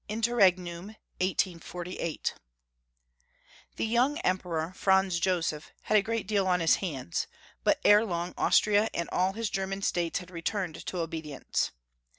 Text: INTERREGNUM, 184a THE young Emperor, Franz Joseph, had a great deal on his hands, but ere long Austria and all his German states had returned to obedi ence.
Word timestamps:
INTERREGNUM, 0.09 0.95
184a 1.19 2.31
THE 3.75 3.85
young 3.85 4.17
Emperor, 4.21 4.73
Franz 4.75 5.19
Joseph, 5.19 5.69
had 5.83 5.95
a 5.95 6.01
great 6.01 6.25
deal 6.25 6.47
on 6.47 6.59
his 6.59 6.77
hands, 6.77 7.27
but 7.63 7.79
ere 7.85 8.03
long 8.03 8.33
Austria 8.35 8.89
and 8.95 9.07
all 9.11 9.33
his 9.33 9.51
German 9.51 9.83
states 9.83 10.17
had 10.17 10.31
returned 10.31 10.83
to 10.87 10.97
obedi 11.05 11.33
ence. 11.35 11.69